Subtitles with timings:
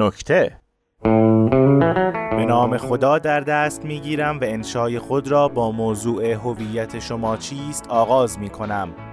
[0.00, 0.60] نکته.
[2.30, 7.36] به نام خدا در دست می گیرم و انشای خود را با موضوع هویت شما
[7.36, 9.07] چیست آغاز می کنم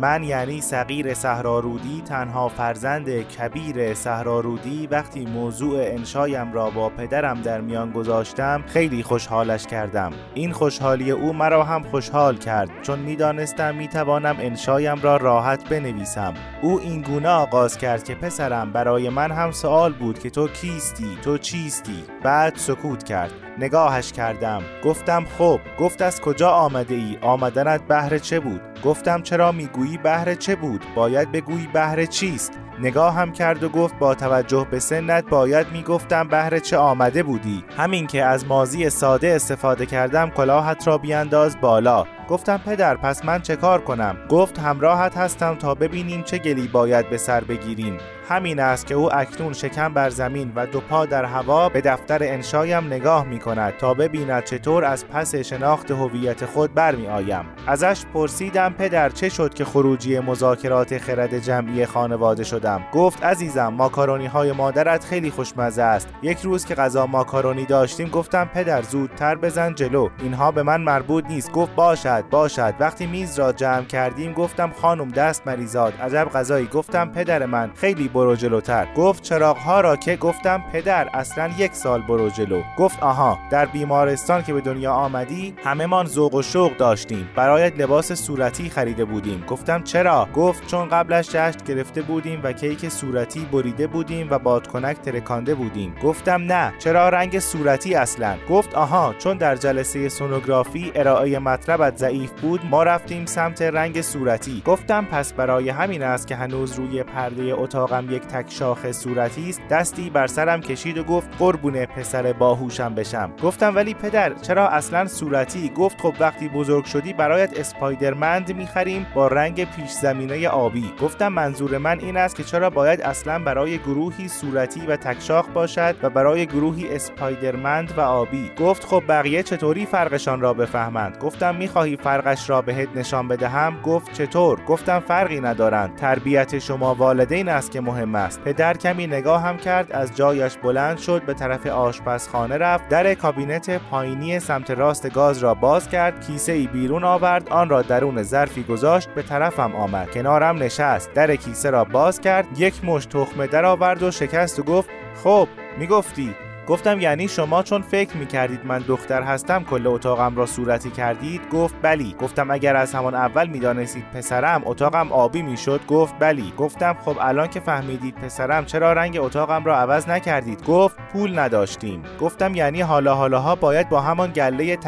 [0.00, 4.86] من یعنی صغیر صحرارودی تنها فرزند کبیر صحرارودی.
[4.86, 10.12] وقتی موضوع انشایم را با پدرم در میان گذاشتم خیلی خوشحالش کردم.
[10.34, 12.70] این خوشحالی او مرا هم خوشحال کرد.
[12.82, 16.34] چون می‌دانستم می‌توانم انشایم را راحت بنویسم.
[16.62, 21.18] او این گونه آغاز کرد که پسرم برای من هم سوال بود که تو کیستی؟
[21.22, 23.32] تو چیستی؟ بعد سکوت کرد.
[23.58, 24.62] نگاهش کردم.
[24.84, 30.34] گفتم خب گفت از کجا آمده ای آمدنت بهر چه بود؟ گفتم چرا می‌گویی بهر
[30.34, 35.24] چه بود؟ باید بگویی بهر چیست؟ نگاه هم کرد و گفت با توجه به سنت
[35.28, 37.64] باید می‌گفتم بهر چه آمده بودی.
[37.76, 42.04] همین که از مازی ساده استفاده کردم کلاهت را بیانداز بالا.
[42.28, 47.10] گفتم پدر پس من چه کار کنم؟ گفت همراهت هستم تا ببینیم چه گلی باید
[47.10, 51.24] به سر بگیریم همین است که او اکنون شکم بر زمین و دو پا در
[51.24, 56.74] هوا به دفتر انشایم نگاه می کند تا ببیند چطور از پس شناخت هویت خود
[56.74, 63.24] برمی آیم ازش پرسیدم پدر چه شد که خروجی مذاکرات خرد جمعی خانواده شدم؟ گفت
[63.24, 66.08] عزیزم ماکارونی های مادرت خیلی خوشمزه است.
[66.22, 70.08] یک روز که غذا ماکارونی داشتیم گفتم پدر زودتر بزن جلو.
[70.22, 71.52] اینها به من مربوط نیست.
[71.52, 72.74] گفت باشد باشد.
[72.80, 75.94] وقتی میز را جمع کردیم گفتم خانم دست مریزاد.
[76.00, 78.88] عجب غذایی گفتم پدر من خیلی برو جلوتر.
[78.96, 82.62] گفت چراغ ها را که گفتم پدر اصلا یک سال برو جلو.
[82.78, 87.28] گفت آها در بیمارستان که به دنیا آمدی همه من ذوق و شوق داشتیم.
[87.36, 89.44] برایت لباس صورتی خریده بودیم.
[89.48, 94.96] گفتم چرا؟ گفت چون قبلش جشن گرفته بودیم و کیک صورتی بریده بودیم و بادکنک
[94.96, 95.94] ترکانده بودیم.
[96.02, 102.32] گفتم نه چرا رنگ صورتی اصلا؟ گفت آها چون در جلسه سونوگرافی ارائه مطلبت ضعیف
[102.40, 104.62] بود ما رفتیم سمت رنگ صورتی.
[104.66, 109.60] گفتم پس برای همین است که هنوز روی پرده اتاقم یک تک شاخ صورتی است.
[109.70, 113.32] دستی بر سرم کشید و گفت قربون پسر باهوشم بشم.
[113.42, 119.28] گفتم ولی پدر چرا اصلا صورتی؟ گفت خب وقتی بزرگ شدی برایت اسپایدرمند می‌خریم با
[119.28, 120.92] رنگ پیش زمینه آبی.
[121.00, 125.96] گفتم منظور من این است که چرا باید اصلا برای گروهی صورتی و تکشاخ باشد
[126.02, 128.50] و برای گروهی اسپایدرمند و آبی.
[128.58, 134.12] گفت خب بقیه چطوری فرقشان را بفهمند؟ گفتم می‌خواهی فرقش را بهت نشان بدهم؟ گفت
[134.12, 135.96] چطور؟ گفتم فرقی ندارند.
[135.96, 138.40] تربیت شما والدین است که است.
[138.40, 143.70] پدر کمی نگاه هم کرد از جایش بلند شد به طرف آشپزخانه رفت در کابینت
[143.70, 148.62] پایینی سمت راست گاز را باز کرد کیسه ای بیرون آورد آن را درون ظرفی
[148.62, 150.10] گذاشت به طرفم آمد.
[150.10, 154.62] کنارم نشست در کیسه را باز کرد یک مش تخمه در آورد و شکست و
[154.62, 154.88] گفت
[155.24, 156.34] خب می‌گفتی؟
[156.68, 161.74] گفتم یعنی شما چون فکر می‌کردید من دختر هستم کل اتاقم را صورتی کردید؟ گفت
[161.82, 162.16] بلی.
[162.20, 166.52] گفتم اگر از همان اول می‌دانستید پسرم اتاقم آبی می‌شد؟ گفت بلی.
[166.56, 172.02] گفتم خب الان که فهمیدید پسرم چرا رنگ اتاقم را عوض نکردید؟ گفت پول نداشتیم.
[172.20, 174.78] گفتم یعنی حالا حالاها باید با همان گله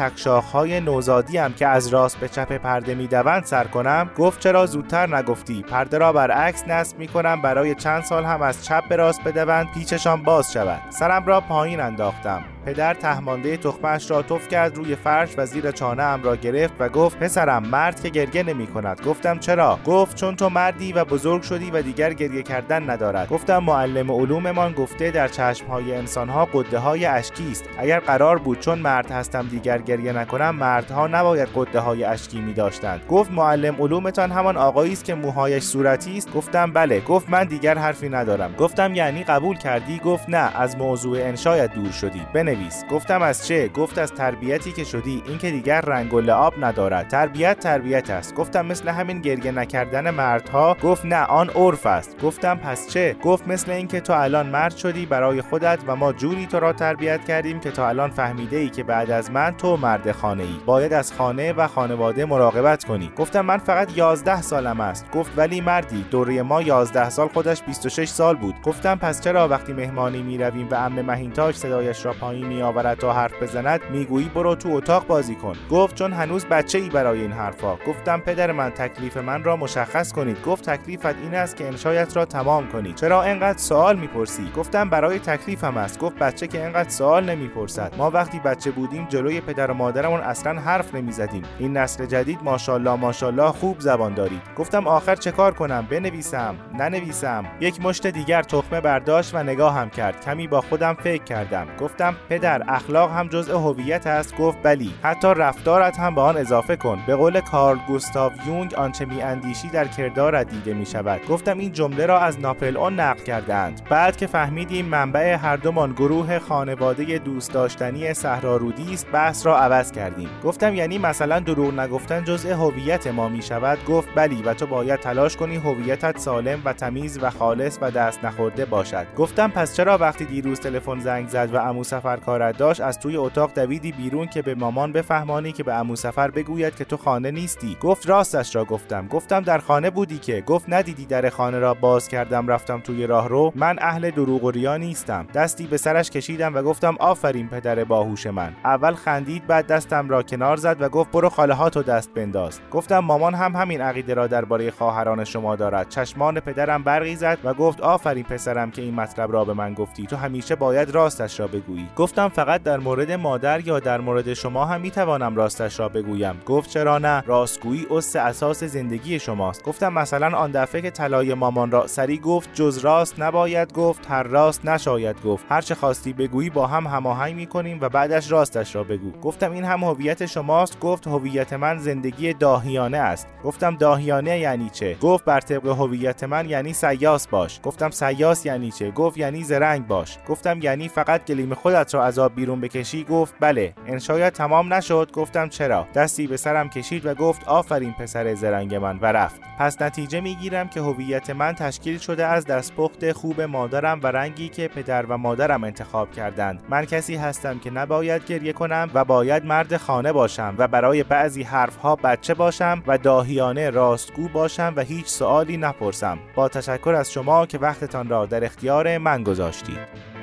[0.53, 5.15] های نوزادی هم که از راست به چپ پرده می‌دوند سر کنم؟ گفت چرا زودتر
[5.15, 5.61] نگفتی.
[5.61, 10.23] پرده را برعکس نصب می‌کنم برای چند سال هم از چپ به راست بدوند پیچشان
[10.23, 10.79] باز شود.
[10.89, 12.43] سرم را پایین پایین انداختم.
[12.65, 16.89] پدر تهمانده تخمش را تف کرد روی فرش و زیر چانه ام را گرفت و
[16.89, 19.01] گفت پسرم مرد که گریه نمی کند.
[19.05, 23.29] گفتم چرا؟ گفت چون تو مردی و بزرگ شدی و دیگر گریه کردن ندارد.
[23.29, 27.63] گفتم معلم علوممان گفته در چشم های انسان ها قده های اشکی است.
[27.77, 32.53] اگر قرار بود چون مرد هستم دیگر گریه نکنم مردها نباید قده های اشکی می
[32.53, 33.01] داشتند.
[33.09, 36.99] گفت معلم علومتان همان آقایی است که موهایش صورتی است؟ گفتم بله.
[36.99, 38.55] گفت من دیگر حرفی ندارم.
[38.55, 40.59] گفتم یعنی قبول کردی؟ گفت نه.
[40.59, 42.21] از موضوع انشایت دور شدی.
[42.49, 42.85] بنویس.
[42.91, 45.23] گفتم از چه؟ گفت از تربیتی که شدی.
[45.27, 47.07] اینکه دیگر رنگ و لعاب ندارد.
[47.07, 48.35] تربیت تربیت است.
[48.35, 50.77] گفتم مثل همین گریه نکردن مردها.
[50.83, 52.21] گفت نه آن عرف است.
[52.21, 56.45] گفتم پس چه؟ گفت مثل اینکه تو الان مرد شدی برای خودت و ما جوری
[56.45, 60.11] تو را تربیت کردیم که تا الان فهمیده ای که بعد از من تو مرد
[60.11, 63.11] خانه ای باید از خانه و خانواده مراقبت کنی.
[63.17, 65.11] گفتم من فقط 11 سالم است.
[65.11, 66.05] گفت ولی مردی.
[66.11, 68.55] دوره ما 11 سال خودش 26 سال بود.
[68.63, 72.97] گفتم پس چرا وقتی مهمانی می رویم و ام مهینتاج صدایش را پایین می آورد
[72.97, 75.53] تا حرف بزند می‌گویی برو تو اتاق بازی کن.
[75.71, 77.75] گفت چون هنوز بچه ای برای این حرفا.
[77.87, 80.41] گفتم پدر من تکلیف من را مشخص کنید.
[80.41, 82.93] گفت تکلیفت این است که انشایت را تمام کنی.
[82.93, 85.99] چرا انقدر سوال می‌پرسی؟ گفتم برای تکلیفم است.
[85.99, 87.93] گفت بچه که انقدر سوال نمی‌پرسد.
[87.97, 91.43] ما وقتی بچه بودیم جلوی پدر و مادرمون اصلا حرف نمی‌زدیم.
[91.59, 94.41] این نسل جدید ماشاءالله ماشاءالله خوب زبان دارید.
[94.57, 96.55] گفتم آخر چه کار کنم؟ بنویسم.
[96.73, 97.45] ننویسم.
[97.59, 100.25] یک مشت دیگر تخمه برداشت و نگاهم کرد.
[100.25, 101.67] کمی با خودم فکر کردم.
[101.79, 104.37] گفتم پدر اخلاق هم جزء هویت است.
[104.37, 106.99] گفت بلی حتی رفتارت هم به آن اضافه کن.
[107.07, 112.05] به قول کارل گوستاو یونگ آنچه میاندیشی در کردارت دیده می شود گفتم این جمله
[112.05, 117.53] را از ناپل اون نقل کردند بعد که فهمیدیم منبع هر دومان گروه خانواده دوست
[117.53, 120.29] داشتنی صحرارودی است بحث را عوض کردیم.
[120.43, 124.99] گفتم یعنی مثلا دروغ نگفتن جزء هویت ما می شود گفت بلی و تو باید
[124.99, 129.05] تلاش کنی هویتت سالم و تمیز و خالص و دست نخورده باشد.
[129.17, 133.17] گفتم پس چرا وقتی دیروز تلفن زنگ زد و عمو سفر کارت داشت از توی
[133.17, 137.31] اتاق دویدی بیرون که به مامان بفهمانی که به عمو سفر بگوید که تو خانه
[137.31, 137.77] نیستی.
[137.81, 139.07] گفت راستش را گفتم.
[139.07, 140.41] گفتم در خانه بودی که.
[140.41, 144.77] گفت ندیدی در خانه را باز کردم رفتم توی راهرو من اهل دروغ و ریا
[144.77, 145.27] نیستم.
[145.33, 148.55] دستی به سرش کشیدم و گفتم آفرین پدر باهوش من.
[148.65, 152.59] اول خندید بعد دستم را کنار زد و گفت برو خاله ها تو دست بنداز.
[152.71, 155.89] گفتم مامان هم همین عقیده را درباره خواهران شما دارد.
[155.89, 160.05] چشمان پدرم برقی زد و گفت آفرین پسرم که این مطلب را به من گفتی.
[160.05, 161.87] تو همیشه باید راستش را بگویی.
[162.09, 166.41] گفتم فقط در مورد مادر یا در مورد شما هم می‌توانم راستش را بگویم.
[166.45, 169.63] گفت چرا نه؟ راستگویی اس اساس زندگی شماست.
[169.63, 174.23] گفتم مثلا آن دفعه که طلای مامان را سری گفت جز راست نباید گفت هر
[174.23, 175.45] راست نشاید گفت.
[175.49, 179.11] هر چه خواستی بگویی با هم هماهنگ می‌کنیم و بعدش راستش را بگو.
[179.11, 180.79] گفتم این هم هویت شماست.
[180.79, 183.27] گفت هویت من زندگی داهیانه است.
[183.43, 187.59] گفتم داهیانه یعنی چه؟ گفت بر طبق هویت من یعنی سیاس باش.
[187.63, 190.17] گفتم سیاس یعنی چه؟ گفت یعنی زرنگ باش.
[190.27, 193.73] گفتم یعنی فقط گلیم خودت را از آب بیرون بکشی گفت بله.
[193.87, 195.11] انشاید تمام نشد.
[195.13, 199.41] گفتم چرا؟ دستی به سرم کشید و گفت آفرین پسر زرنگ من و رفت.
[199.59, 204.67] پس نتیجه می‌گیرم که هویت من تشکیل شده از دستپخت خوب مادرم و رنگی که
[204.67, 206.63] پدر و مادرم انتخاب کردند.
[206.69, 211.43] من کسی هستم که نباید گریه کنم و باید مرد خانه باشم و برای بعضی
[211.43, 216.19] حرفها بچه باشم و داهیانه راستگو باشم و هیچ سوالی نپرسم.
[216.35, 220.18] با تشکر از شما که وقتتان را در اختیار من گذاشتید.